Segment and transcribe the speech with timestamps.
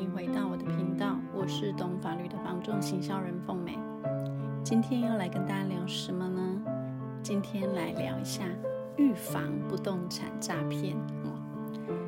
[0.00, 3.78] 欢迎回到我的频道，我是懂法律的房仲行销人凤美。
[4.64, 6.62] 今天要来跟大家聊什么呢？
[7.22, 8.46] 今天来聊一下
[8.96, 10.96] 预防不动产诈骗。
[11.22, 11.36] 哦，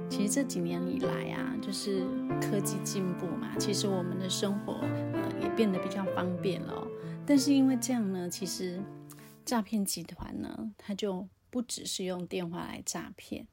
[0.09, 2.07] 其实这几年以来啊，就是
[2.41, 4.73] 科技进步嘛，其实我们的生活
[5.13, 6.87] 呃也变得比较方便了。
[7.27, 8.81] 但是因为这样呢，其实
[9.45, 13.47] 诈骗集团呢，它就不只是用电话来诈骗。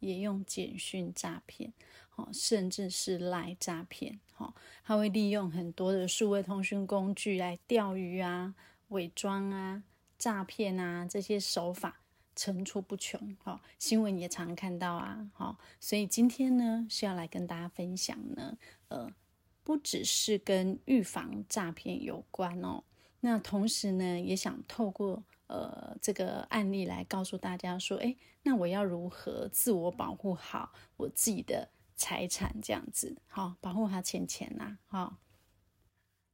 [0.00, 1.72] 也用简讯诈骗，
[2.10, 4.54] 好，甚至是赖诈骗，好，
[4.84, 8.54] 他会利用很多的数位通讯工具来钓鱼啊、
[8.88, 9.82] 伪装啊、
[10.18, 12.00] 诈骗啊，这些手法
[12.36, 19.10] 层出不穷，好，新闻也常看到啊，好，所以今天呢是要来跟大家分享呢，呃，
[19.62, 22.84] 不只是跟预防诈骗有关哦，
[23.20, 25.22] 那同时呢也想透过。
[25.46, 32.56] 呃，这个案例来告诉大家说，诶，那我要如何自我保护好我自己的财产？
[32.62, 35.18] 这样子，好，保护好钱钱呐，好，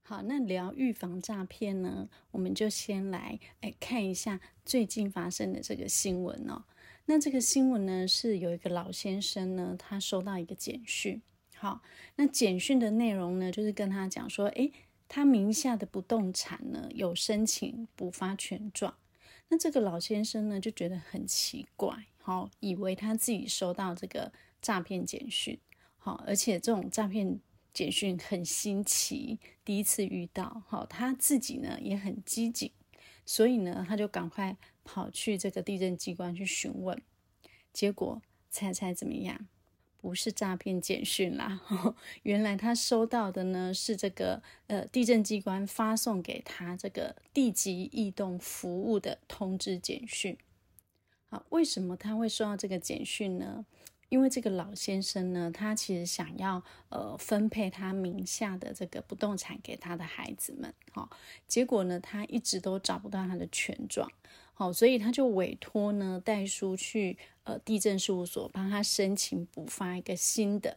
[0.04, 0.22] 好。
[0.22, 6.64] 那聊预防诈骗呢，我们就先来诶看一下最近发生的这个新闻哦。
[7.06, 11.20] 那这个新闻呢，是有一个老先生呢，他收到一个简讯，
[11.56, 11.82] 好，
[12.14, 14.72] 那简讯的内容呢，就是跟他讲说，诶。
[15.12, 18.94] 他名下的不动产呢，有申请补发权状，
[19.48, 25.58] 那这个老先生呢就觉得很奇怪，好，以为他自己收到这个诈骗简讯，
[25.98, 27.40] 好，而且这种诈骗
[27.74, 32.70] 简讯很新奇，第一次遇到，好，他自己呢也很机警，
[33.26, 36.96] 所以呢他就赶快跑去这个地震机关去询问，
[37.72, 39.48] 结果猜猜怎么样？
[40.00, 41.60] 不是诈骗简讯啦，
[42.24, 50.36] 原来他收到的呢是这个呃地震机关发送给他这个地级异动服务的通知简讯。
[51.26, 53.64] 好，为什么他会收到这个简讯呢？
[54.10, 61.08] 因为这个老先生呢，他其实想要呃分配他名下的这个不动产给他的孩子们，哈，
[61.48, 64.10] 结果呢，他一直都找不到他的权状，
[64.52, 70.76] 好，所以他就委托呢代书去呃地政事务所帮他申请补发一个新的，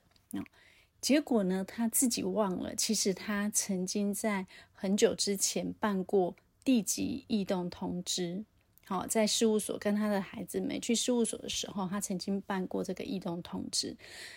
[1.01, 8.45] 结果呢，他自己忘了，其实他曾经在很久之前办过地籍异动通知。
[8.85, 13.95] 好，在事务所跟他的孩子们去事务所的时候，他曾经办过这个异动通知，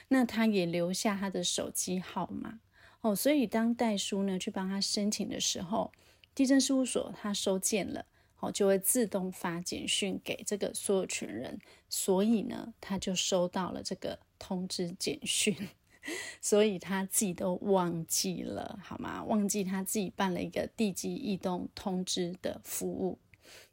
[0.09, 2.61] 那他也留下他的手机号码。
[3.01, 5.93] 哦，所以当代书呢去帮他申请的时候，
[6.35, 8.07] 地震事务所他收件了，
[8.39, 11.59] 哦，就会自动发简讯给这个所有权人，
[11.89, 15.57] 所以呢，他就收到了这个通知简讯，
[16.41, 19.25] 所以他自己都忘记了，好吗？
[19.25, 23.19] 忘记他自己办了一个地基异动通知的服务。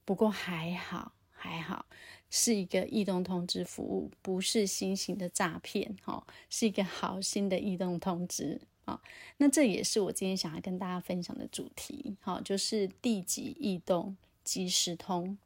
[0.06, 1.86] 不过还好，还好
[2.30, 9.00] 是一个异动通知服务，不是新型的诈骗，哦，是一个好心的异动通知，哦，
[9.38, 15.38] 那这也是我今天想要跟大家分享的主题，好，就是地籍异动即时通。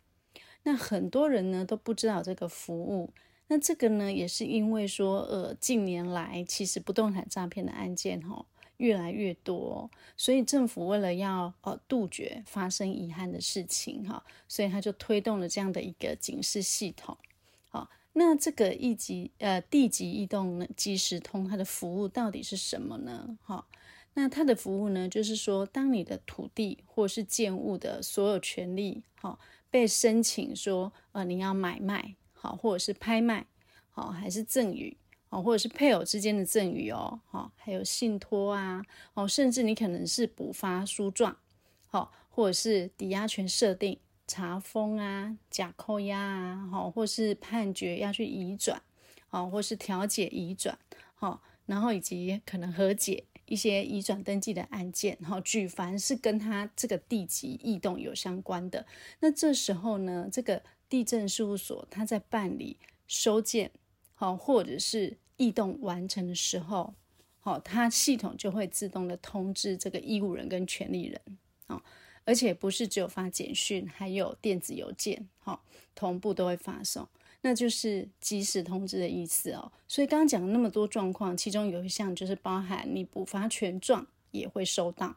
[0.64, 3.14] 那很多人呢都不知道这个服务，
[3.48, 8.46] 那这个呢也是因为说，呃，近年来其实不动产诈骗的案件，哈。
[8.78, 17.18] 越来越多，所以政府为了要呃杜绝发生遗憾的事情哈，所以他就推动了这样的一个警示系统。
[17.70, 23.38] 好，那这个一级呃地级异动呢即时通，它的服务到底是什么呢？
[23.42, 23.68] 好，
[24.14, 29.40] 那它的服务呢，就是说当你的土地或是建物的所有权利哈
[29.70, 33.48] 被申请说呃你要买卖好，或者是拍卖
[33.90, 34.96] 好，还是赠与。
[35.30, 38.82] 哦，或者是配偶之间的赠与哦，好，还有信托啊，
[39.14, 41.36] 哦，甚至你可能是补发书状，
[41.88, 48.82] 好，或者是抵押权设定、查封啊、假扣押啊，好，或是判决要去移转，
[49.28, 50.80] 好，或是调解移转，
[51.16, 58.86] 好，然后以及可能和解一些移转登记的案件，好，举凡是跟他这个地籍异动有相关的，
[59.20, 62.78] 那这时候呢，这个地政事务所他在办理
[63.08, 63.72] 收件。
[64.20, 66.96] 好，或者是异动完成的时候，
[67.40, 71.22] 好，它系统就会自动的通知这个义务人跟权利人，
[71.68, 71.80] 哦，
[72.26, 77.08] 而且不是只有发简讯，还有电子邮件，好，同步都会发送，
[77.42, 79.72] 那就是即时通知的意思哦。
[79.88, 85.16] 所以刚刚讲了那么多状况，其中有一项就是包含你补发权状也会收到，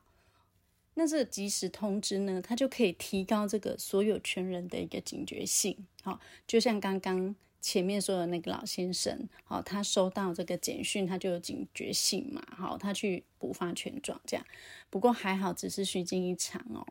[0.93, 7.35] 那这个即时通知呢，它就可以提高这个所有权人的一个警觉性，好，就像刚刚。
[7.61, 14.47] 前面说的那个老先生，好，他收到这个简讯，他就有警觉性嘛，好，他去补发权状这样。
[14.89, 16.87] 不过还好，只是虚惊一场哦。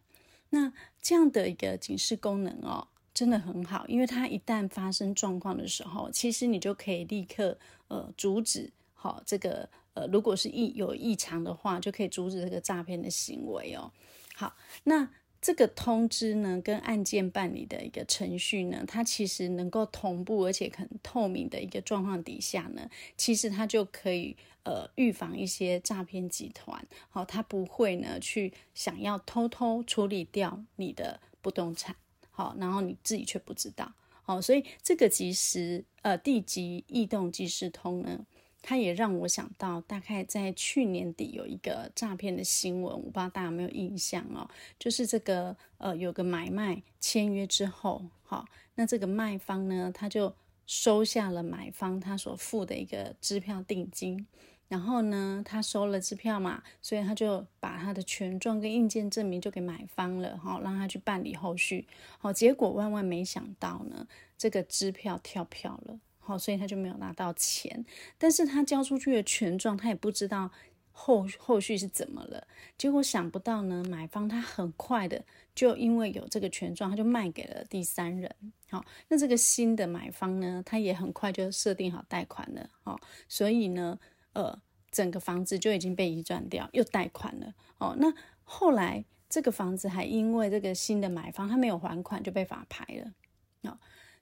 [0.51, 0.71] 那
[1.01, 7.57] 这样的一个警示功能哦，真的很好，因为它一旦发生状况的时候，其实你就可以立刻
[7.87, 13.91] 呃阻止好这个呃，如果是异有异常的话，就可以阻止这个诈骗的行为哦。
[14.35, 15.09] 好，那。
[15.41, 31.95] 这个通知呢，跟案件办理的一个程序呢，它其实能够同步，而且很透明的一个状况底下呢，其实它就可以呃预防一些诈骗集团，好、它不会呢去想要偷偷处理掉你的不动产，
[32.31, 33.93] 好、然后你自己却不知道，
[34.23, 38.25] 好、所以这个即时呃地籍异动即时通呢。
[38.61, 44.47] 它也让我想到，大概在去年底有一个诈骗的新闻，我不知道大家有没有印象哦？
[44.77, 48.45] 就是这个呃，有个买卖签约之后，好，
[48.75, 50.35] 那这个卖方呢，他就
[50.67, 54.27] 收下了买方他所付的一个支票定金，
[54.67, 61.87] 然后呢，他收了支票嘛，所以他就把他的权状跟印鉴证明就给买方了，好，让他去办理后续，
[62.19, 64.05] 好，结果万万没想到呢，
[64.37, 65.99] 这个支票跳票了。
[66.29, 67.83] 好，所以他就没有拿到钱，
[68.19, 70.51] 但是他交出去的权状，他也不知道
[70.91, 72.47] 后后续是怎么了。
[72.77, 78.29] 结果想不到呢，买方他很快的就因为有这个权状，他就卖给了第三人。
[78.69, 82.69] 好，那这个新的买方呢，他也很快就设定好贷款了。
[82.83, 83.97] 好，所以呢，
[84.33, 84.55] 呃，
[84.91, 87.55] 整个房子就已经被移转掉，又贷款了。
[87.79, 93.11] 哦，那后来这个房子还因为这个新的买方他没有还款，就被法拍了。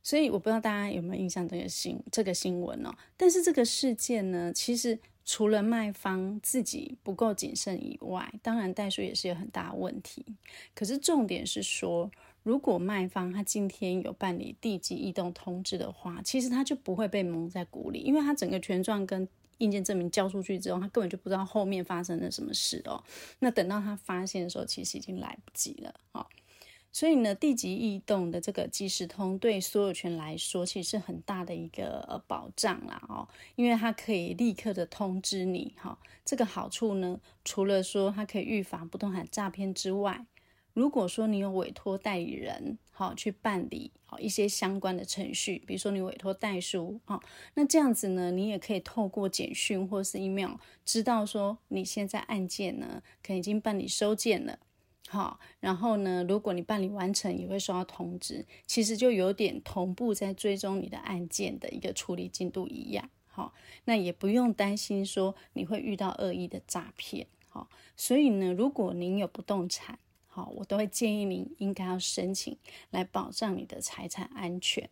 [0.08, 2.96] 所以我不知道大家有没有印象这个新这个新闻哦。
[3.18, 10.26] 但是这个事件呢，其实除了卖方自己不够谨慎以外，当然代数也是有很大问题。
[10.74, 12.10] 可是重点是说，
[12.44, 19.28] 如果卖方他今天有办理地籍异动通知的话，其实他就不会被蒙在鼓里，因为他整个权状跟
[19.58, 23.04] 印鉴证明交出去之后，他根本就不知道后面发生了什么事哦。
[23.40, 26.26] 那等到他发现的时候，其实已经来不及了哦。
[26.98, 35.96] 所以呢，地籍异动的这个即时通对所有权来说，其实是很大的一个呃保障啦哦，因为它可以立刻的通知你哈。
[36.26, 40.26] 这个好处呢，除了说它可以预防不动产诈骗之外，
[40.74, 47.20] 如果说你有委托代理人好去办理好一些相关的程序，比如说你委托代书啊，
[47.54, 54.58] 那这样子呢，你也可以透过简讯或是 email 知道说你现在案件呢，可能已经办理收件了。
[55.10, 58.46] 好，然后呢，如果你办理完成，也会收到通知。
[58.66, 63.10] 其实就有点同步在追踪你的案件的一个处理进度一样。
[63.26, 63.54] 好，
[63.86, 67.26] 那也不用担心说你会遇到恶意的诈骗。
[67.48, 72.58] 好，所以呢，如果您有不动产，好，我都会建议您应该要申请
[72.90, 74.90] 来保障你的财产安全。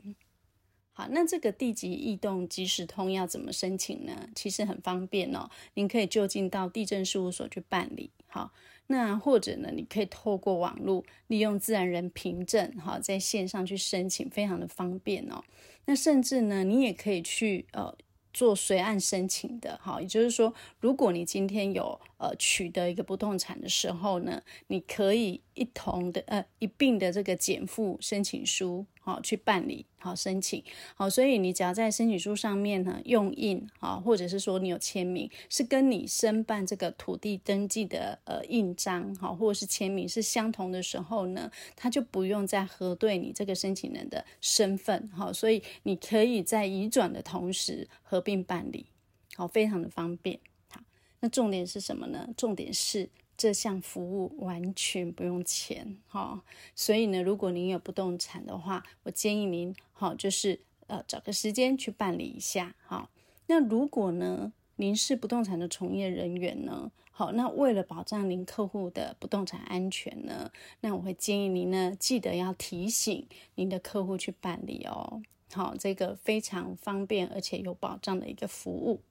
[0.93, 4.29] 好，那这个地籍异动即时通要怎么申请呢？
[4.33, 8.11] 其实很方便哦，您可以就近到地政事务所去办理。
[8.27, 8.53] 好。
[8.87, 15.43] 那或者呢，你可以透过网络，利用自然人凭证，哈，在线上去申请，非常的方便哦。
[15.85, 17.95] 那甚至呢，你也可以去呃
[18.33, 28.85] 做随案申请的，哈，也就是说，如果你今天有呃取得一个不动产的时候呢，你可以一同的呃一并的这个减负申请书。
[29.05, 30.63] 好，去办理好申请
[30.95, 48.87] 好，所以你只要在申请书上面呢用印啊，或者是说你有签名，是跟你申办这个土地登记的呃印章好，或者是签名是相同的时候呢，他就不用再核对你这个申请人的身份好，所以你可以在移转的同时合并办理，
[49.35, 50.39] 好，非常的方便。
[50.69, 50.81] 好，
[51.19, 52.27] 那重点是什么呢？
[52.35, 53.07] 重点是。
[53.37, 56.41] 这项服务完全不用钱，哈，
[56.73, 63.09] 所以呢，如果您有不动产的话，我建议您，好，就是呃找个时间去办理一下，好。
[63.47, 70.51] 那如果呢，您是不动产的从业人员呢，好，那为了保障您客户的不动产安全呢，
[70.81, 75.21] 那我会建议您呢，记得要提醒您的客户去办理哦，
[75.53, 79.01] 好，这个非常方便而且有保障的一个服务。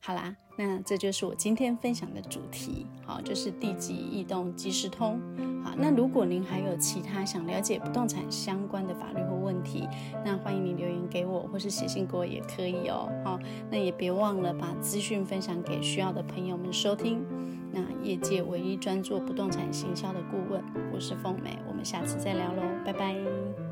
[0.00, 5.20] 好啦，那这就是我今天分享的主题，好，就是地籍异动即时通。
[5.62, 9.86] 好，那如果您还有其他想了解不动产相关的法律或问题，
[10.24, 13.10] 那欢迎你留言给我，或是写信给我也可以哦。
[13.24, 13.38] 好，
[13.70, 17.22] 那也别忘了把资讯分享给需要的朋友们收听。
[17.70, 20.62] 那业界唯一专做不动产行销的顾问，
[20.94, 23.67] 我是凤美，我们下次再聊喽，拜拜。